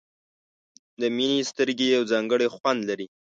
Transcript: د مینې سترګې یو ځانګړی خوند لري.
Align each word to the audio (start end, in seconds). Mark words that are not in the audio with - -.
د 1.01 1.01
مینې 1.15 1.39
سترګې 1.51 1.87
یو 1.95 2.03
ځانګړی 2.11 2.47
خوند 2.55 2.79
لري. 2.89 3.07